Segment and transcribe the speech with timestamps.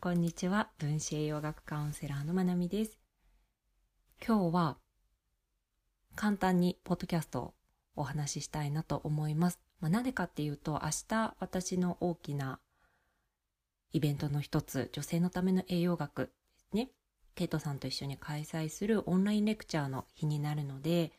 [0.00, 0.68] こんにちは。
[0.78, 3.00] 分子栄養学カウンセラーのまなみです。
[4.24, 4.76] 今日は
[6.14, 7.54] 簡単にポッドキャストを
[7.96, 9.58] お話ししたいなと思います。
[9.80, 12.60] まあ、なぜかっていうと明日私の大きな
[13.90, 16.30] イベントの一つ女性のための栄養学で
[16.70, 16.90] すね。
[17.34, 21.10] ケイトさんと一緒に開催するオンラインレクチャーの日になるので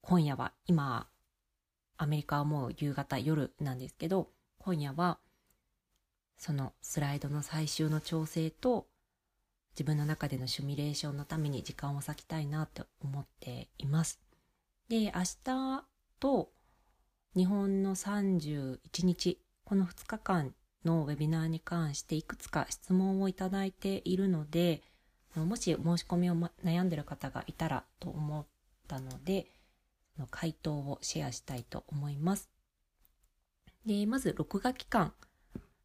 [0.00, 1.06] 今夜は今
[1.98, 5.18] アメリカはもう夕方夜なんですけど今夜は
[6.42, 8.88] そのスライドの最終の調整と
[9.74, 14.20] 自分の中でのシミュレーションのために時間を割きたいなと思っています。
[14.88, 15.84] で、明日
[16.18, 16.50] と
[17.36, 20.52] 日本の31日、この2日間
[20.84, 24.82] のウェビナーに関していくつか質問をいただいているので、
[25.36, 28.46] もし申し込みを悩んでる方がいたらと思っ
[28.88, 29.46] たので、
[30.32, 32.50] 回答をシェアしたいと思います。
[33.86, 35.12] で、まず録画期間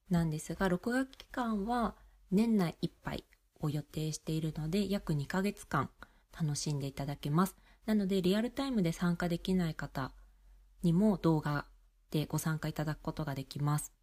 [0.09, 1.95] なんですが、録画期間は
[2.31, 3.25] 年内いっぱい
[3.59, 5.89] を予定しているので、約2ヶ月間
[6.39, 7.55] 楽しんでいただけます。
[7.85, 10.11] なので、リアルタイムで参加できない方
[10.83, 11.65] にも動画
[12.11, 13.93] でご参加いただくことができます。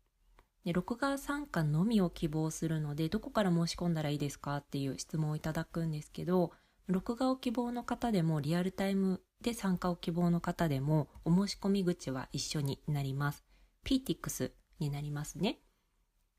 [0.64, 6.52] で録画参加のみを希望するので、どこから申し込んだらいいですかっていう質問をいただくんですけど、
[6.86, 13.44] 録画を希望の方でも、リアルタイムで参加を希望の方でも、お申し込み口は一緒になります。
[13.84, 15.60] PTX になりますね。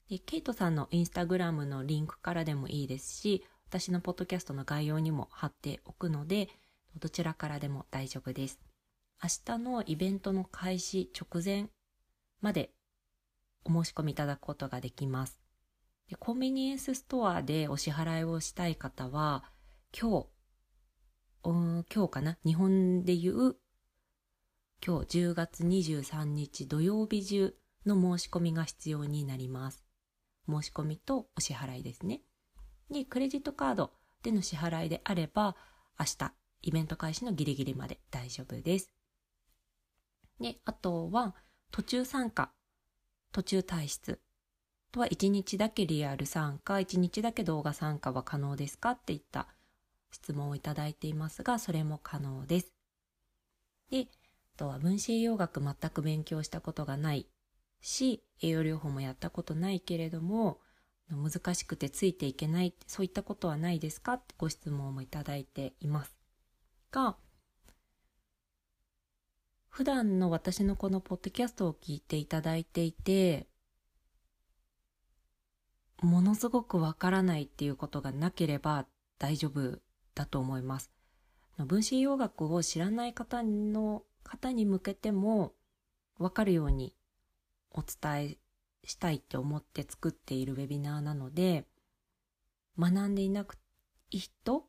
[0.10, 6.50] で、ケイトさんのインスタグラムのリンクからでもいいですし、私のポッドキャストの概要にも貼っておくので、
[7.00, 8.60] どちらからでも大丈夫です。
[9.24, 11.70] 明日のイベントの開始直前
[12.42, 12.72] まで
[13.64, 15.42] お申し込みいただくことができます。
[16.08, 19.44] でコンビニエンスストアでお支払いをしたい方は、
[20.00, 20.28] 今日、
[21.44, 22.38] 今日かな？
[22.46, 23.56] 日本でいう、
[24.86, 27.56] 今日10月23日土曜日中
[27.86, 29.85] の申し込みが必要になります。
[30.48, 32.22] 申し込みとお支払いですね。
[32.90, 33.92] で、クレジットカード
[34.24, 35.56] での支払いであれば、
[36.00, 38.92] 明日、イベント開始のギリギリまで大丈夫です。
[40.40, 41.36] で、あとは、
[41.72, 42.52] 途中参加、
[43.32, 44.20] 途中退出。
[44.92, 49.48] とは、1日だけリアル参加、1日だけ動画参加は可能ですかっていった
[50.12, 52.74] 質問をいただいていますが、それも可能です。
[53.90, 54.08] で、
[54.56, 57.28] あとは分子栄養学全く勉強したことがない
[57.82, 60.60] し、栄養療法もやったことないけれども、
[61.10, 64.14] 難しくてついていけない、そういったことはないですか？
[64.14, 66.18] ってご質問もいただいています。
[66.92, 67.18] が、
[69.70, 73.48] 普段の私のこのポッドキャストを聞いていただいていて、
[76.02, 78.86] ものすごくわからないっていうことがなければ
[79.20, 79.80] 大丈夫
[80.14, 80.92] だと思います。
[81.58, 85.54] 分子栄養学を知らない方の方に向けても
[86.18, 86.96] わかるように
[87.76, 88.38] お伝え
[88.88, 91.66] したいって思って作っているウェビナーなので、
[92.80, 93.58] 学んでいなく
[94.12, 94.66] い人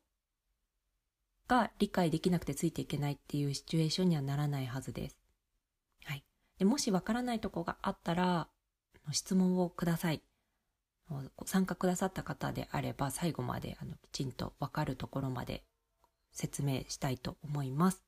[1.49, 5.17] が理解できなくてついていけないっていうシチュエーションにはならないはずです。
[6.05, 6.25] はい。
[6.59, 8.49] でもしわからないとこがあったら、
[9.13, 10.23] 質問をください。
[11.45, 15.63] 参加くださった方であれば最後まであのきちんとわかるところまで
[16.33, 18.03] 説明したいと思います。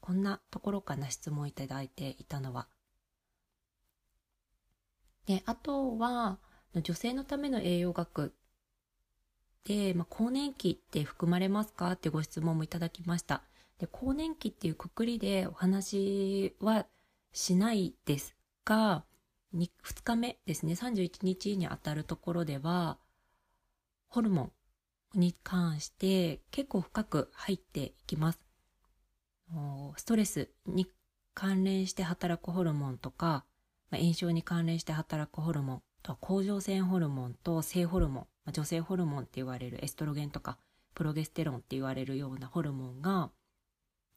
[0.00, 2.68] こんなところかな質問いただいていたのは。
[5.32, 6.38] で、あとは、
[6.74, 8.34] 女性のための栄養学
[9.64, 13.42] で、まあ、更年期って含まれますかってご質問もいただきました。
[13.78, 16.84] で、更年期っていうくくりでお話は
[17.32, 19.04] しないですが、
[19.54, 22.98] 2, 2日目ですね、31日にあたるところでは、
[24.08, 24.52] ホルモ
[25.16, 28.40] ンに関して結構深く入っていきます。
[29.96, 30.86] ストレスに
[31.32, 33.46] 関連して働くホルモンとか、
[33.92, 40.58] まあ、炎症に関連して働くホルモンと甲状腺ホルモンと性ホルモンまあ、女性ホルモンって言われるエストロゲンとか
[40.94, 43.30] プロゲステロンって言われるようなホルモンが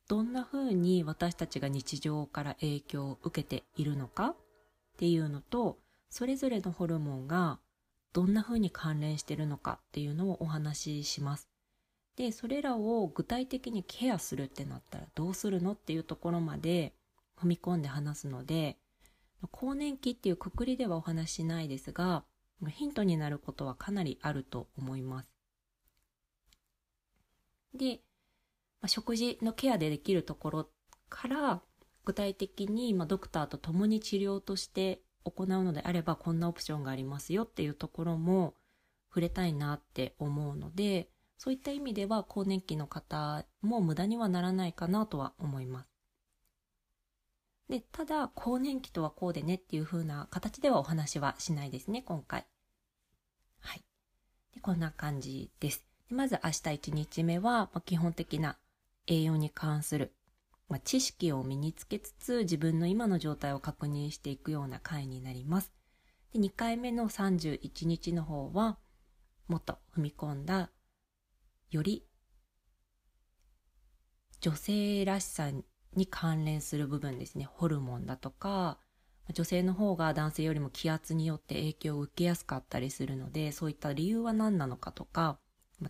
[0.08, 4.36] どんな風に私たちが日常から影響を受けているのかっ
[4.98, 5.78] ていうのと
[6.10, 7.60] それぞれのホルモンが
[8.14, 11.50] どんな風に関連してるのかっていうのをお話しします。
[12.16, 16.94] で、それらを具体的にケアするってなったらどうするのっていうところまで
[17.38, 18.78] 踏み込んで話すので、
[19.48, 22.24] 更年期っていうくくりではお話しないですが、
[22.70, 25.30] ヒントになることはかなりあると思います。
[27.74, 28.02] で、
[28.82, 30.70] まあ、食事のケアでできるところ
[31.10, 31.62] から
[32.06, 38.54] 具体的に、まあ、ドクターと共に治療として行うのであればこんなオプションがありますよっていうところも
[39.10, 45.95] 触れたいなって思うのでそういった意味では更年期の方も無駄にはならないかなとは思います。
[47.70, 52.46] で、ただ、更年期とはこうでねっていう風な形ではお話はしないですね、今回。
[53.60, 53.84] はい。
[54.54, 55.86] でこんな感じです。
[56.10, 58.58] でまず明日1日目は、ま、基本的な
[59.08, 60.14] 栄養に関する、
[60.70, 65.74] ま、知識を身につけつつ自分の今の状態を確認していくような回になります。
[66.34, 68.78] で2回目の31日の方は、
[69.48, 70.70] もっと踏み込んだ、
[71.72, 72.06] より
[74.40, 75.50] 女性らしさ
[75.96, 77.46] に関連する部分ですね。
[77.46, 78.78] ホルモンだとか、
[79.34, 85.40] 女性の方が男性よりも気圧によって影響を受けやすかったりするので、そういった理由は何なのかとか、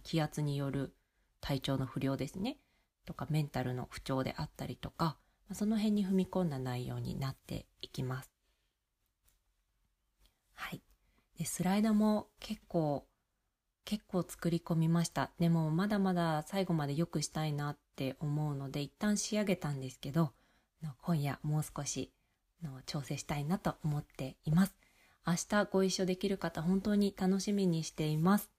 [0.03, 0.95] 気圧による
[1.41, 2.57] 体調の不良ですね。
[3.05, 5.17] とかメンタルの不調であったりとか、
[5.53, 8.31] その辺に踏み込んだ内容になっていきます。
[10.53, 10.81] はい。
[11.37, 13.05] で、スライドも結構、
[13.83, 15.31] 結構作り込みました。
[15.37, 20.33] でもまだまだ最後まで良くしたいなっって思うので、一旦仕上げたんですけど、
[21.01, 22.11] 今夜もう少し
[22.61, 24.75] の調整したいなと思っています。
[25.25, 28.51] 明日ご一緒できる方本当に楽しみにしています。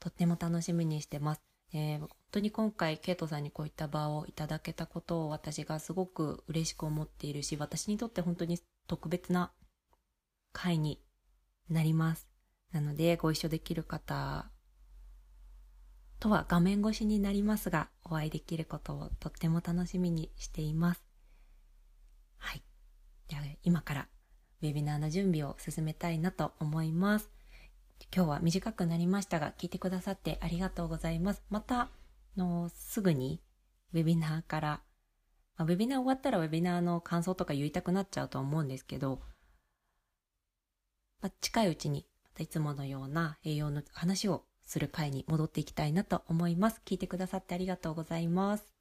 [0.00, 1.42] とっても楽しみにしてます。
[1.74, 9.52] えー、本当に今回、ケイトさんにこういった場をいただけたことを私がすごく嬉しく思っているし、私にとって本当に特別な
[10.52, 11.02] 回に
[11.68, 12.26] なります。
[12.72, 14.50] なので、ご一緒できる方
[16.20, 21.02] とは画面越しになりますが、お会いできることをとっても楽しみにしています。
[22.36, 22.62] はい。
[23.28, 24.08] じゃあ、今から
[24.62, 27.30] ウェビナーの準備を進めたいなと思います。
[28.14, 31.42] 今日は短くなりましたが、聞いてくださってありがとうございます。
[31.48, 31.88] また、
[32.36, 33.40] のすぐに
[33.92, 34.82] ウェビナーから、
[35.56, 39.22] あ、ウェビナー終わったらウェビナーの感想とか言いたくなっちゃうと思うんですけど、
[41.22, 46.80] まあ、近いうちに、またいつものような栄養の話をする回に戻っていきたいなと思います。
[46.84, 48.79] 聞いてくださってありがとうございます。